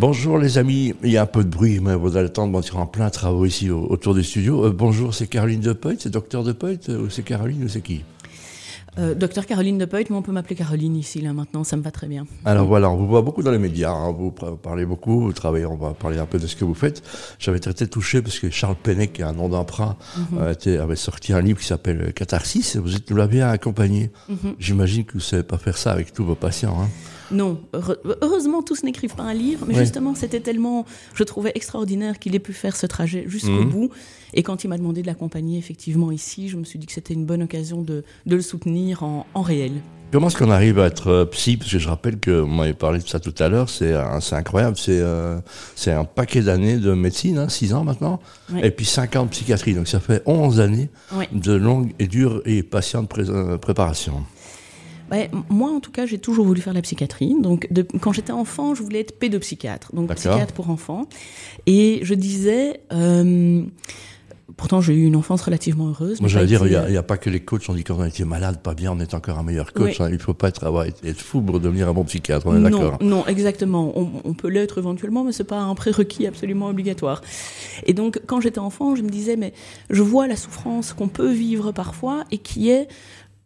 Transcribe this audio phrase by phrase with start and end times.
[0.00, 2.78] Bonjour les amis, il y a un peu de bruit, mais vous allez attendre, on
[2.78, 4.64] en plein travaux ici autour du studio.
[4.64, 7.82] Euh, bonjour, c'est Caroline De Poit, c'est docteur De Poit, ou c'est Caroline ou c'est
[7.82, 8.02] qui
[8.98, 11.82] euh, docteur Caroline De Poit, mais on peut m'appeler Caroline ici, là maintenant, ça me
[11.82, 12.26] va très bien.
[12.46, 14.10] Alors voilà, on vous voit beaucoup dans les médias, hein.
[14.10, 17.02] vous parlez beaucoup, vous travaillez, on va parler un peu de ce que vous faites.
[17.38, 20.38] J'avais été touché parce que Charles Pennec, qui a un nom d'emprunt, mhm.
[20.38, 24.10] euh, avait sorti un livre qui s'appelle Catharsis, vous êtes, nous l'avez accompagné.
[24.30, 24.54] Mhm.
[24.58, 26.78] J'imagine que vous ne savez pas faire ça avec tous vos patients.
[26.80, 26.88] Hein.
[27.30, 27.60] Non,
[28.22, 30.84] heureusement, tous n'écrivent pas un livre, mais justement, c'était tellement,
[31.14, 33.70] je trouvais extraordinaire qu'il ait pu faire ce trajet jusqu'au mhm.
[33.70, 33.90] bout.
[34.34, 37.14] Et quand il m'a demandé de l'accompagner effectivement ici, je me suis dit que c'était
[37.14, 39.72] une bonne occasion de, le soutenir en, réel.
[40.12, 41.56] Comment est-ce qu'on arrive à être euh, psy?
[41.56, 43.94] Parce que je rappelle que vous m'avez parlé de ça tout à l'heure, c'est
[44.32, 45.40] incroyable, euh,
[45.76, 48.20] c'est un paquet d'années de médecine, 6 hein, ans maintenant,
[48.60, 50.90] et puis 5 ans de psychiatrie, donc ça fait 11 années
[51.32, 53.08] de longue et dure et patiente
[53.60, 54.24] préparation.
[55.48, 57.34] Moi, en tout cas, j'ai toujours voulu faire la psychiatrie.
[57.40, 57.68] Donc,
[58.00, 61.06] quand j'étais enfant, je voulais être pédopsychiatre, donc psychiatre pour enfants.
[61.66, 62.80] Et je disais.
[62.92, 63.62] Euh,
[64.56, 66.20] pourtant, j'ai eu une enfance relativement heureuse.
[66.20, 68.24] Moi, j'allais dire, il n'y a, pas que les coachs, on dit qu'on a été
[68.24, 70.00] malade, pas bien, on est encore un meilleur coach.
[70.00, 70.08] Hein.
[70.10, 72.70] il ne faut pas être, avoir, être fou pour devenir un bon psychiatre, on est
[72.70, 72.98] d'accord.
[73.00, 73.92] Non, exactement.
[73.96, 77.22] On, peut l'être éventuellement, mais ce n'est pas un prérequis absolument obligatoire.
[77.86, 79.52] Et donc, quand j'étais enfant, je me disais, mais
[79.88, 82.88] je vois la souffrance qu'on peut vivre parfois et qui est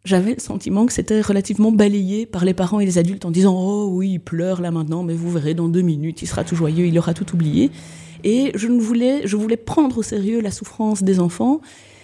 [0.05, 3.55] j'avais le sentiment que c'était relativement balayé par les parents et les adultes en disant
[3.56, 6.56] Oh oui, il pleure là maintenant, mais vous verrez dans deux minutes, il sera tout
[6.56, 7.70] joyeux, il aura tout oublié.
[8.22, 11.61] Et je, ne voulais, je voulais prendre au sérieux la souffrance des enfants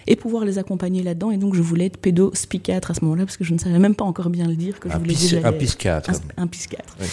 [0.07, 1.31] et pouvoir les accompagner là-dedans.
[1.31, 3.95] Et donc, je voulais être pédospicatre à ce moment-là, parce que je ne savais même
[3.95, 5.47] pas encore bien le dire que je voulais déjà.
[5.47, 6.11] Un piscatre.
[6.37, 6.97] Un, un piscatre.
[7.01, 7.07] Euh,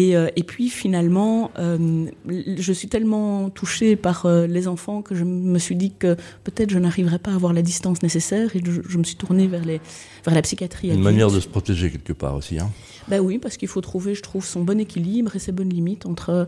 [0.00, 5.58] et, puis finalement, euh, je suis tellement touchée par euh, les enfants que je me
[5.58, 9.02] suis dit que peut-être je n'arriverais pas à avoir la distance nécessaire et je, me
[9.02, 9.80] suis tournée vers, les,
[10.24, 10.90] vers la psychiatrie.
[10.90, 12.60] Une manière de se protéger quelque part aussi.
[12.60, 12.70] Hein.
[13.08, 16.06] Ben oui, parce qu'il faut trouver, je trouve, son bon équilibre et ses bonnes limites
[16.06, 16.46] entre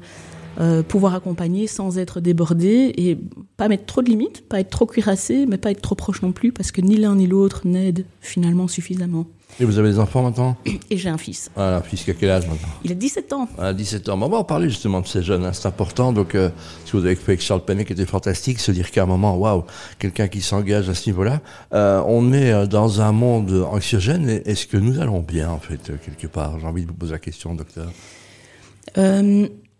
[0.88, 3.16] pouvoir accompagner sans être débordé et
[3.60, 6.32] pas mettre trop de limites, pas être trop cuirassé, mais pas être trop proche non
[6.32, 9.26] plus, parce que ni l'un ni l'autre n'aide finalement suffisamment.
[9.60, 10.56] Et vous avez des enfants maintenant?
[10.88, 11.50] Et j'ai un fils.
[11.58, 12.70] Ah, un fils qui a quel âge maintenant?
[12.84, 13.48] Il a 17 ans.
[13.58, 14.18] Ah, 17 ans.
[14.18, 16.14] on va en parler justement de ces jeunes, hein, c'est important.
[16.14, 16.48] Donc, euh,
[16.86, 19.06] ce que vous avez fait avec Charles Penet qui était fantastique, se dire qu'à un
[19.06, 19.64] moment, waouh,
[19.98, 21.42] quelqu'un qui s'engage à ce niveau-là.
[21.74, 24.26] Euh, on est euh, dans un monde anxiogène.
[24.46, 26.58] Est-ce que nous allons bien, en fait, quelque part?
[26.58, 27.92] J'ai envie de vous poser la question, docteur.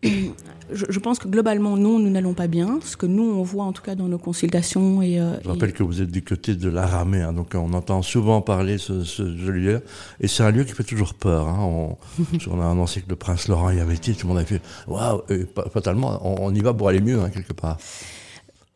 [0.72, 2.78] je, pense que globalement, non, nous n'allons pas bien.
[2.82, 5.02] Ce que nous, on voit en tout cas dans nos consultations.
[5.02, 8.02] Et, euh, je rappelle que vous êtes du côté de l'Aramée, hein, donc on entend
[8.02, 9.82] souvent parler de ce, ce, lieu.
[10.20, 11.48] Et c'est un lieu qui fait toujours peur.
[11.48, 11.58] Hein.
[11.60, 11.96] On,
[12.50, 14.62] on, a annoncé que le prince Laurent y avait été, tout le monde a fait
[14.86, 15.22] waouh,
[15.72, 17.78] fatalement, on, y va pour aller mieux, hein, quelque part.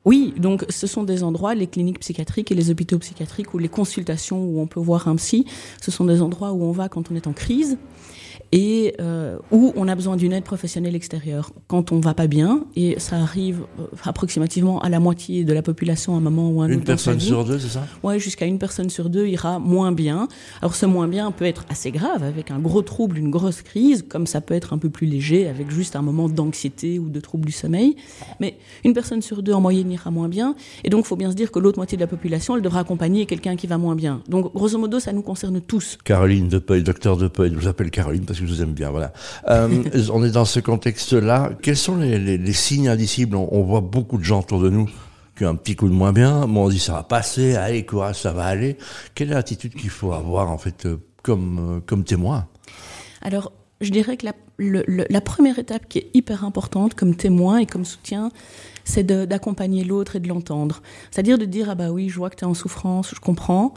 [0.05, 3.71] Oui, donc ce sont des endroits, les cliniques psychiatriques et les hôpitaux psychiatriques ou les
[3.71, 5.47] consultations où on peut voir un psy,
[5.81, 7.79] ce sont des endroits où on va quand on est en crise
[8.55, 12.65] et euh, où on a besoin d'une aide professionnelle extérieure quand on va pas bien
[12.77, 16.63] et ça arrive euh, approximativement à la moitié de la population à un moment ou
[16.63, 16.75] un autre.
[16.75, 17.85] Une personne sur deux, c'est ça?
[18.05, 20.29] Ouais, jusqu'à une personne sur deux ira moins bien.
[20.63, 24.05] Alors ce moins bien peut être assez grave avec un gros trouble, une grosse crise,
[24.09, 27.19] comme ça peut être un peu plus léger avec juste un moment d'anxiété ou de
[27.19, 27.97] trouble du sommeil.
[28.39, 30.55] Mais une personne sur deux en moyenne ira moins bien
[30.85, 32.79] et donc il faut bien se dire que l'autre moitié de la population, elle devra
[32.79, 34.23] accompagner quelqu'un qui va moins bien.
[34.29, 35.99] Donc grosso modo, ça nous concerne tous.
[36.05, 38.93] Caroline Depeuil, docteur Depeuil, je vous appelle Caroline parce que vous aime bien.
[39.49, 39.83] Euh,
[40.13, 41.51] on est dans ce contexte-là.
[41.63, 43.37] Quels sont les, signes indicibles?
[43.37, 44.89] On, voit beaucoup de gens autour de nous
[45.37, 46.43] qui ont un petit coup de moins bien.
[46.43, 48.77] On dit ça va passer, allez courage, ça va aller.
[49.15, 52.47] Quelle est l'attitude qu'il faut avoir en fait euh, comme, euh, comme témoin?
[53.23, 57.67] Alors, je dirais que la, la, première étape qui est hyper importante comme témoin et
[57.67, 58.31] comme soutien,
[58.85, 60.83] c'est d'accompagner l'autre et de l'entendre.
[61.11, 63.75] C'est-à-dire de dire, ah bah oui, je vois que tu es en souffrance, je comprends,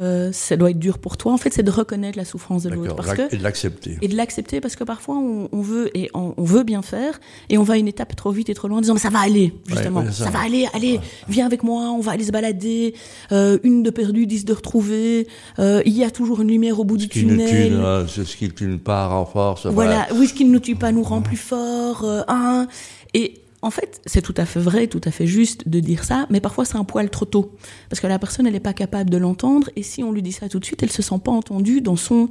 [0.00, 1.32] euh, ça doit être dur pour toi.
[1.32, 2.92] En fait, c'est de reconnaître la souffrance de l'autre.
[3.30, 3.98] Et de l'accepter.
[4.00, 7.20] Et de l'accepter parce que parfois on, veut et on, veut bien faire
[7.50, 9.20] et on va une étape trop vite et trop loin en disant mais ça va
[9.20, 10.30] aller justement, ça.
[10.30, 10.98] va aller, allez,
[11.28, 12.94] viens avec moi, on va aller se balader.
[13.32, 15.28] Euh, une de perdue, dix de retrouvée.
[15.58, 18.06] Euh, il y a toujours une lumière au bout du tunnel.
[18.08, 19.66] Tue, ce qui ne tue pas en force.
[19.66, 22.04] Voilà, oui, ce qui ne nous tue pas nous rend plus fort.
[22.28, 22.66] un
[23.14, 26.26] et en fait, c'est tout à fait vrai, tout à fait juste de dire ça,
[26.30, 27.56] mais parfois c'est un poil trop tôt.
[27.88, 30.32] Parce que la personne, elle n'est pas capable de l'entendre, et si on lui dit
[30.32, 32.28] ça tout de suite, elle se sent pas entendue dans son,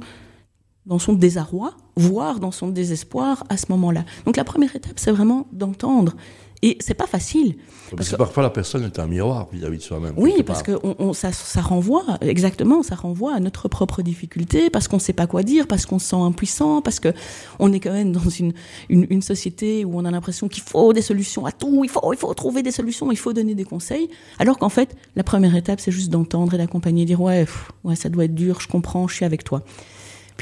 [0.84, 4.04] dans son désarroi, voire dans son désespoir à ce moment-là.
[4.24, 6.14] Donc la première étape, c'est vraiment d'entendre
[6.62, 7.56] et c'est pas facile.
[7.96, 10.14] Parce que parfois la personne est un miroir vis-à-vis de soi-même.
[10.16, 14.86] Oui, parce que on, ça, ça, renvoie, exactement, ça renvoie à notre propre difficulté, parce
[14.86, 17.12] qu'on ne sait pas quoi dire, parce qu'on se sent impuissant, parce que
[17.58, 18.52] on est quand même dans une,
[18.88, 22.12] une, une société où on a l'impression qu'il faut des solutions à tout, il faut,
[22.12, 24.08] il faut trouver des solutions, il faut donner des conseils,
[24.38, 27.44] alors qu'en fait, la première étape, c'est juste d'entendre et d'accompagner, dire ouais,
[27.82, 29.64] ouais, ça doit être dur, je comprends, je suis avec toi.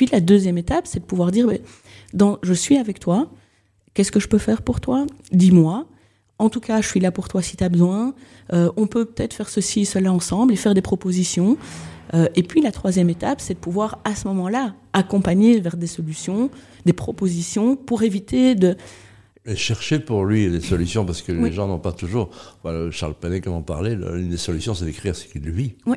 [0.00, 1.46] Puis la deuxième étape, c'est de pouvoir dire,
[2.14, 3.28] dans, je suis avec toi,
[3.92, 5.04] Qu'est-ce que je peux faire pour toi?
[5.30, 5.86] Dis-moi.
[6.38, 8.14] En tout cas, je suis là pour toi si tu as besoin.
[8.54, 11.58] Euh, on peut peut-être faire ceci, cela ensemble et faire des propositions.
[12.14, 15.86] Euh, et puis la troisième étape, c'est de pouvoir à ce moment-là accompagner vers des
[15.86, 16.48] solutions,
[16.86, 18.74] des propositions pour éviter de
[19.46, 22.28] et chercher pour lui des solutions, parce que les gens n'ont pas toujours.
[22.62, 25.72] Voilà, Charles Penet, comme on parlait, l'une des solutions, c'est d'écrire ce qu'il vit.
[25.86, 25.96] Oui.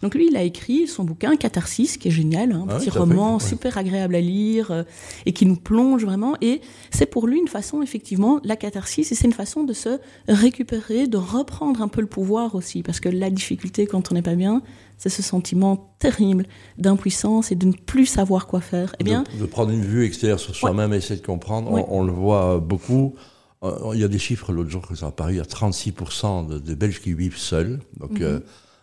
[0.00, 3.40] Donc lui, il a écrit son bouquin Catharsis, qui est génial, un hein, petit roman
[3.40, 4.84] super agréable à lire euh,
[5.26, 6.36] et qui nous plonge vraiment.
[6.40, 6.60] Et
[6.90, 9.98] c'est pour lui une façon, effectivement, la catharsis, et c'est une façon de se
[10.28, 14.22] récupérer, de reprendre un peu le pouvoir aussi, parce que la difficulté quand on n'est
[14.22, 14.62] pas bien,
[14.98, 16.46] c'est ce sentiment terrible
[16.76, 18.94] d'impuissance et de ne plus savoir quoi faire.
[18.98, 21.70] Eh bien, de, prendre une vue extérieure sur soi-même et essayer de comprendre.
[21.88, 23.14] On, le voit beaucoup.
[23.62, 25.44] Euh, il y a des chiffres l'autre jour que ça a apparu, il y a
[25.44, 27.80] 36% de, Belges qui vivent seuls.
[27.98, 28.22] Donc, mhm.
[28.22, 28.40] euh,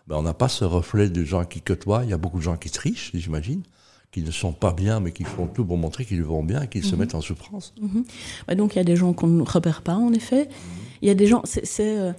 [0.08, 2.04] ben, on n'a pas ce reflet de gens qui côtoient.
[2.04, 3.62] Il y a beaucoup de gens qui trichent, j'imagine
[4.16, 6.86] qui ne sont pas bien, mais qui font tout pour montrer qu'ils vont bien, qu'ils
[6.86, 7.02] se mhm.
[7.02, 7.74] mettent en souffrance.
[7.82, 8.56] Mhm.
[8.56, 10.48] donc il y a des gens qu'on ne repère pas, en effet.
[11.02, 12.14] Il y a des gens, c'est euh,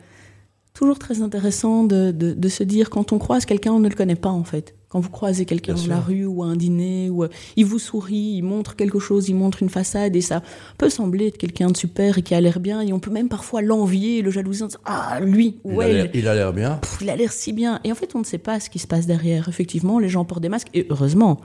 [0.76, 4.14] toujours très intéressant de, de, se dire quand on croise quelqu'un, on ne le connaît
[4.14, 4.74] pas en fait.
[4.88, 7.78] Quand vous croisez quelqu'un dans la rue ou à un dîner, ou euh, il vous
[7.78, 10.42] sourit, il montre quelque chose, il montre une façade et ça
[10.78, 13.28] peut sembler être quelqu'un de super et qui a l'air bien et on peut même
[13.28, 17.10] parfois l'envier, le jalouser en disant ah lui ou elle, il a l'air bien, il
[17.10, 19.06] a l'air si bien et en fait on ne sait pas ce qui se passe
[19.06, 19.48] derrière.
[19.48, 21.40] Effectivement, les gens portent des masques et heureusement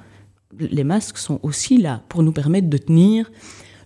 [0.60, 3.32] les masques sont aussi là pour nous permettre de tenir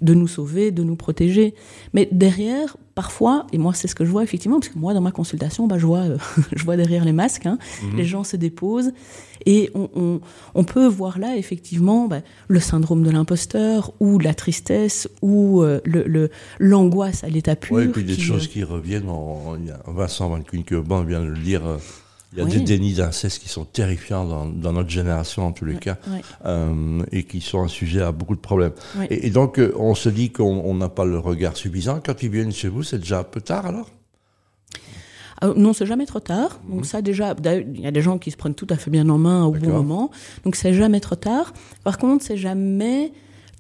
[0.01, 1.53] de nous sauver, de nous protéger.
[1.93, 5.01] Mais derrière, parfois, et moi c'est ce que je vois effectivement, parce que moi dans
[5.01, 6.17] ma consultation, bah, je, vois, euh,
[6.55, 7.97] je vois derrière les masques, hein, mhm.
[7.97, 8.91] les gens se déposent,
[9.45, 10.21] et on,
[10.55, 15.81] on, peut voir là effectivement bah, le syndrome de l'imposteur, ou la tristesse, ou euh,
[15.83, 17.75] le l'angoisse à l'état pur.
[17.75, 19.57] Oui, et puis des choses euh, qui reviennent, en,
[19.87, 21.61] Vincent Van Quinqueban vient de le dire
[22.35, 25.77] il y a des dénis d'inceste qui sont terrifiants dans, notre génération, en tous les
[25.77, 25.97] cas,
[26.45, 28.73] euh, et qui sont un sujet à beaucoup de problèmes.
[29.09, 32.01] Et, donc, euh, on se dit qu'on n'a pas le regard suffisant.
[32.05, 33.89] Quand ils viennent chez vous, c'est déjà un peu tard alors?
[35.43, 36.59] Euh, non, c'est jamais trop tard.
[36.69, 36.83] Donc mhm.
[36.85, 39.17] ça déjà, il y a des gens qui se prennent tout à fait bien en
[39.17, 40.11] main au bon moment.
[40.43, 41.53] Donc c'est jamais trop tard.
[41.83, 43.11] Par contre, c'est jamais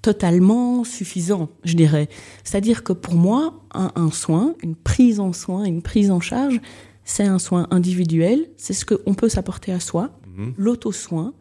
[0.01, 2.07] totalement suffisant, je dirais.
[2.43, 6.61] C'est-à-dire que pour moi, un, un, soin, une prise en soin, une prise en charge,
[7.05, 10.53] c'est un soin individuel, c'est ce qu'on peut s'apporter à soi, mhm.
[10.57, 11.33] l'auto-soin.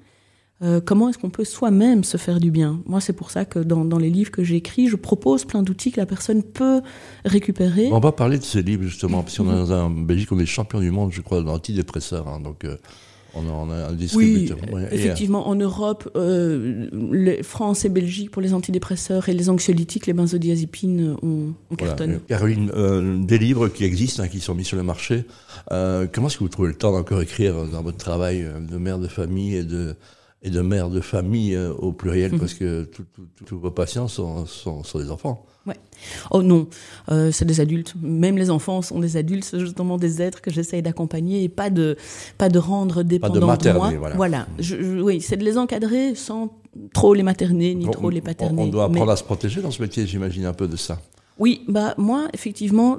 [0.63, 2.81] Euh, comment est-ce qu'on peut soi-même se faire du bien?
[2.87, 6.01] Moi, c'est pour ça que dans, les livres que j'écris, je propose plein d'outils que
[6.01, 6.81] la personne peut
[7.25, 7.89] récupérer.
[7.91, 10.81] On va parler de ces livres justement, parce qu'on est en Belgique, on est champion
[10.81, 12.29] du monde, je crois, d'antidépresseurs.
[12.29, 12.77] Hein, donc, euh,
[13.37, 14.59] on a, un distributeur.
[14.73, 16.87] Oui, effectivement, en Europe, euh,
[17.43, 22.21] France et Belgique pour les antidépresseurs et les anxiolytiques, les benzodiazépines, on, on cartonne.
[22.27, 25.25] Caroline, euh, des livres qui existent, hein, qui sont mis sur le marché.
[25.73, 28.99] Euh, comment est-ce que vous trouvez le temps d'encore écrire dans votre travail de mère
[28.99, 29.95] de famille et de
[30.47, 32.39] et de mère de famille au pluriel, mhm.
[32.39, 32.87] parce que
[33.47, 35.47] tous vos patients sont, sont, sont des enfants.
[35.67, 35.77] Ouais.
[36.31, 36.69] Oh non,
[37.11, 37.95] euh, c'est des adultes.
[38.03, 41.71] Même les enfants sont des adultes, c'est justement des êtres que j'essaye d'accompagner et pas
[41.71, 41.97] de
[42.37, 43.93] pas de rendre dépendants de, moi.
[43.97, 44.17] Voilà.
[44.17, 44.47] voilà.
[44.59, 46.51] Je, oui, c'est de les encadrer sans
[46.93, 48.63] trop les materner ni trop les paterner.
[48.63, 50.99] On, doit apprendre à se protéger dans ce métier, j'imagine un peu de ça.
[51.39, 52.99] Oui, bah moi effectivement,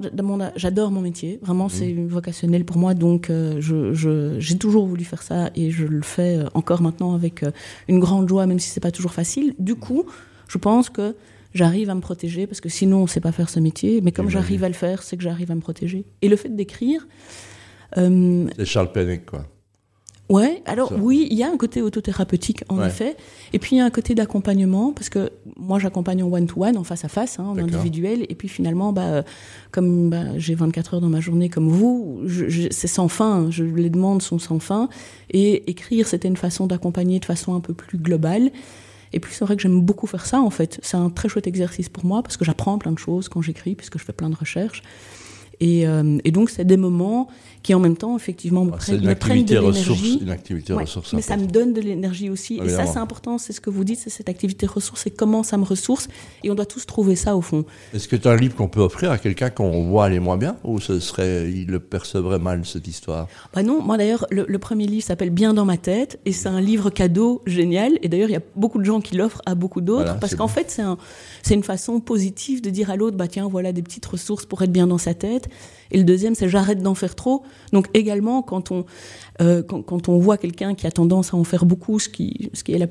[0.58, 1.40] j'adore mon métier.
[1.42, 2.08] Vraiment, c'est mmh.
[2.08, 6.38] vocationnel pour moi, donc euh, je j'ai toujours voulu faire ça et je le fais
[6.38, 7.52] euh, encore maintenant avec euh,
[7.88, 9.56] une grande joie, même si c'est pas toujours facile.
[9.58, 10.06] Du coup,
[10.50, 11.16] je pense que
[11.56, 14.02] j'arrive à me protéger parce que sinon on ne sait pas faire ce métier.
[14.02, 16.06] Mais comme j'arrive à le faire, c'est que j'arrive à me protéger.
[16.22, 17.08] Et le fait d'écrire.
[17.98, 19.48] Euh, c'est Charles Penick, quoi.
[20.28, 23.16] Ouais, alors oui, il y a un côté autothérapeutique en effet,
[23.54, 26.64] et puis il y a un côté d'accompagnement parce que moi j'accompagne en one to
[26.64, 29.24] one, en face à face, hein, en individuel, et puis finalement, bah,
[29.70, 32.24] comme bah, j'ai 24 heures dans ma journée comme vous,
[32.72, 34.90] c'est sans fin, je, les demandes sont sans fin,
[35.30, 38.50] et écrire c'était une façon d'accompagner de façon un peu plus globale.
[39.16, 40.78] Et puis c'est vrai que j'aime beaucoup faire ça en fait.
[40.84, 43.74] C'est un très chouette exercice pour moi parce que j'apprends plein de choses quand j'écris
[43.74, 44.84] puisque je fais plein de recherches.
[45.60, 47.30] Et, euh, et donc c'est des moments
[47.66, 50.20] qui en même temps, effectivement, me, ah, prennent, de l'énergie.
[50.22, 51.14] Une activité ressource.
[51.14, 52.60] Mais ça me donne de l'énergie aussi.
[52.64, 55.42] Et ça, c'est important, c'est ce que vous dites, c'est cette activité ressource et comment
[55.42, 56.08] ça me ressource.
[56.44, 57.66] Et on doit tous trouver ça au fond.
[57.92, 60.38] Est-ce que tu as un livre qu'on peut offrir à quelqu'un qu'on voit aller moins
[60.38, 63.28] bien Ou ce serait, il le percevrait mal, cette histoire?
[63.52, 66.20] Bah Non, moi d'ailleurs, le, premier livre s'appelle Bien dans ma tête.
[66.26, 67.98] Et c'est un livre cadeau génial.
[68.04, 70.20] Et d'ailleurs, il y a beaucoup de gens qui l'offrent à beaucoup d'autres.
[70.20, 71.00] parce qu'en fait, c'est un,
[71.50, 74.72] une façon positive de dire à l'autre, bah tiens, voilà des petites ressources pour être
[74.72, 75.45] bien dans sa tête.
[75.92, 77.44] Et le deuxième, c'est j'arrête d'en faire trop.
[77.72, 78.86] Donc également, quand on,
[79.42, 82.64] euh, quand, on voit quelqu'un qui a tendance à en faire beaucoup, ce qui, ce
[82.64, 82.90] qui, est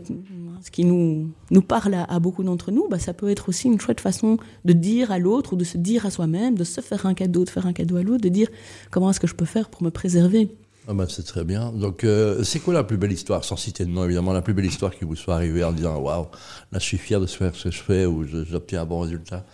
[0.65, 3.79] ce qui nous, nous parle à, beaucoup d'entre nous, bah, ça peut être aussi une
[3.79, 7.05] chouette façon de dire à l'autre ou de se dire à soi-même, de se faire
[7.05, 8.49] un cadeau, de faire un cadeau à l'autre, de dire
[8.91, 10.49] comment est-ce que je peux faire pour me préserver.
[10.87, 11.73] Ah bah c'est très bien.
[11.73, 14.55] Donc, euh, c'est quoi la plus belle histoire, sans citer de nom évidemment, la plus
[14.55, 16.27] belle histoire qui vous soit arrivée en disant waouh,
[16.73, 19.45] là je suis fier de faire ce que je fais ou j'obtiens un bon résultat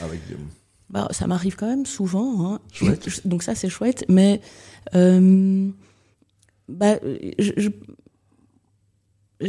[0.00, 0.20] Avec
[0.92, 2.46] bah, ça m'arrive quand même souvent.
[2.46, 2.60] Hein.
[2.70, 3.26] Chouette.
[3.26, 4.04] Donc ça, c'est chouette.
[4.08, 4.40] Mais
[4.94, 5.68] euh,
[6.68, 6.98] bah,
[7.38, 7.70] je,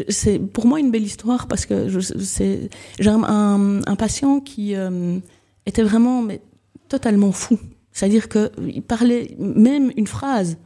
[0.10, 5.20] c'est pour moi une belle histoire parce que j'ai un, un, patient qui euh,
[5.66, 6.42] était vraiment mais,
[6.90, 7.60] totalement fou.
[7.92, 10.58] C'est-à-dire qu'il parlait même une phrase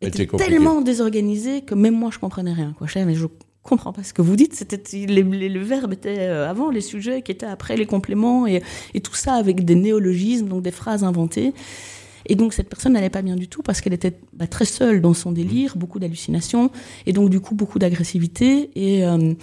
[0.00, 2.74] était, tellement désorganisée que même moi je comprenais rien.
[2.78, 2.86] Quoi.
[2.86, 3.26] Je mais je
[3.62, 4.54] comprends pas ce que vous dites.
[4.54, 8.62] C'était les, le verbe était euh, avant, les sujets qui étaient après, les compléments et,
[8.94, 11.54] et tout ça avec des néologismes, donc des phrases inventées.
[12.26, 15.00] Et donc cette personne n'allait pas bien du tout parce qu'elle était bah, très seule
[15.00, 16.70] dans son délire, beaucoup d'hallucinations
[17.06, 19.34] et donc du coup beaucoup d'agressivité et euh,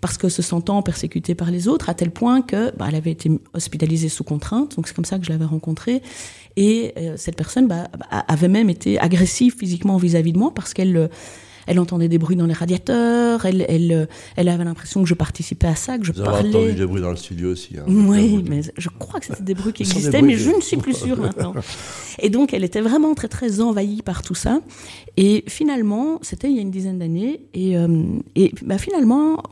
[0.00, 3.10] parce que se sentant persécutée par les autres à tel point que bah, elle avait
[3.10, 4.76] été hospitalisée sous contrainte.
[4.76, 6.02] Donc c'est comme ça que je l'avais rencontrée
[6.56, 11.10] et euh, cette personne bah, avait même été agressive physiquement vis-à-vis de moi parce qu'elle
[11.68, 14.06] elle entendait des bruits dans les radiateurs, elle, elle, euh,
[14.36, 16.48] elle avait l'impression que je participais à ça, que je Vous parlais.
[16.48, 17.76] Avez entendu des bruits dans le studio aussi.
[17.78, 20.78] Hein, oui, mais je crois que c'était des bruits qui existaient, mais je ne suis
[20.78, 21.52] plus sûre maintenant.
[22.20, 24.60] Et donc, elle était vraiment très, très envahie par tout ça.
[25.18, 28.02] Et finalement, c'était il y a une dizaine d'années, et, euh,
[28.34, 29.42] et bah, finalement,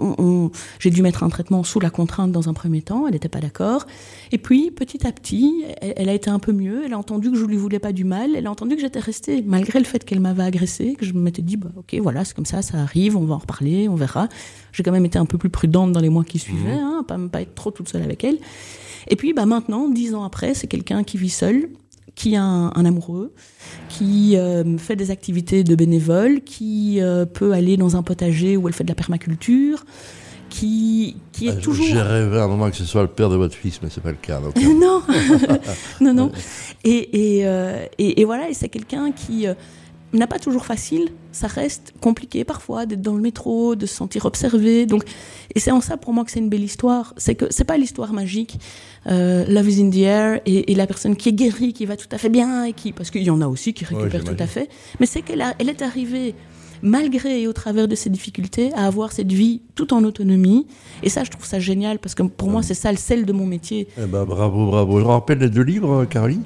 [0.81, 3.41] j'ai dû mettre un traitement sous la contrainte dans un premier temps, elle n'était pas
[3.41, 3.87] d'accord.
[4.33, 7.31] Et puis, petit à petit, elle, elle, a été un peu mieux, elle a entendu
[7.31, 9.85] que je lui voulais pas du mal, elle a entendu que j'étais restée, malgré le
[9.85, 12.79] fait qu'elle m'avait agressée, que je m'étais dit, bah, ok, voilà, c'est comme ça, ça
[12.79, 14.29] arrive, on va en reparler, on verra.
[14.71, 17.01] J'ai quand même été un peu plus prudente dans les mois qui suivaient, mmh.
[17.01, 18.39] hein, pas, pas être trop toute seule avec elle.
[19.09, 21.69] Et puis, bah, maintenant, dix ans après, c'est quelqu'un qui vit seul,
[22.15, 23.35] qui a un, un amoureux,
[23.89, 28.69] qui euh, fait des activités de bénévole, qui euh, peut aller dans un potager où
[28.69, 29.85] elle fait de la permaculture,
[30.49, 31.87] qui, qui est Ah, toujours...
[31.87, 34.01] J'ai rêvé à un moment que ce soit le père de votre fils, mais c'est
[34.01, 34.39] pas le cas.
[34.39, 34.55] donc.
[34.81, 35.03] non,
[36.01, 36.31] non, non.
[36.85, 39.49] Et, et, euh, et, et voilà, et c'est quelqu'un qui
[40.13, 41.09] n'a pas toujours facile.
[41.33, 44.87] Ça reste compliqué parfois d'être dans le métro, de se sentir observé.
[44.87, 45.05] Donc,
[45.55, 47.15] et c'est en ça pour moi que c'est une belle histoire.
[47.17, 48.59] C'est que c'est pas l'histoire magique.
[49.07, 51.97] Euh, Love is in the air et, et, la personne qui est guérie, qui va
[51.97, 54.37] tout à fait bien et qui, parce qu'il y en a aussi qui récupèrent Ouais,
[54.37, 54.69] tout à fait.
[55.01, 56.35] Mais c'est qu'elle elle est arrivée
[56.83, 60.67] malgré et au travers de ses difficultés, à avoir cette vie tout en autonomie.
[61.03, 63.33] Et ça, je trouve ça génial, parce que pour moi, c'est ça le sel de
[63.33, 63.89] mon métier.
[63.99, 65.01] Eh ben, bravo, bravo.
[65.01, 66.43] Je rappelle les deux livres, Caroline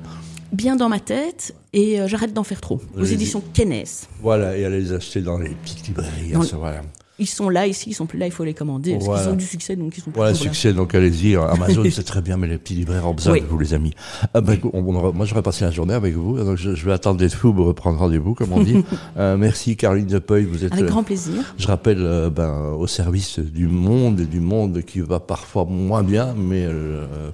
[0.52, 3.14] Bien dans ma tête, et euh, j'arrête d'en faire trop, aux Allez-y.
[3.14, 3.85] éditions Kennes.
[4.21, 6.33] Voilà, et allez les acheter dans les petites librairies.
[6.33, 6.80] Dans hein, le- ça, voilà.
[7.21, 9.23] Ils sont là, ici, ils sont plus là, il faut les commander, parce Voilà.
[9.23, 11.37] qu'ils ont du succès, donc ils sont plus Voilà, succès, donc allez-y.
[11.37, 13.42] Amazon, c'est très bien, mais les petits libraires en besoin Oui.
[13.42, 13.92] de vous, les amis.
[14.35, 16.92] Ah ben, on- on moi, j'aurais passé la journée avec vous, donc je, je vais
[16.92, 18.83] attendre d'être fou pour reprendre rendez-vous, comme on dit.
[19.19, 20.45] Euh, merci, Caroline Depeuil.
[20.47, 21.54] Vous êtes, Avec euh, grand plaisir.
[21.59, 26.35] je rappelle, euh, ben, au service du monde du monde qui va parfois moins bien,
[26.37, 26.66] mais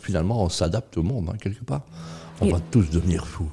[0.00, 1.82] finalement, on s'adapte au monde, hein, quelque part.
[2.40, 3.50] On va tous devenir fous.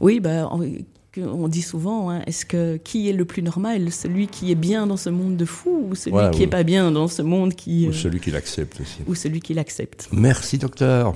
[0.00, 3.90] Oui, bah, on, dit souvent, hein, est-ce que qui est le plus normal?
[3.92, 6.42] Celui qui est bien dans ce monde de fous ou celui qui oui.
[6.44, 7.86] est pas bien dans ce monde qui.
[7.86, 8.98] Ou euh, celui qui l'accepte aussi.
[9.06, 11.14] ou celui qui l'accepte Merci, docteur.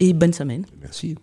[0.00, 0.64] Et bonne semaine.
[0.80, 1.16] Merci.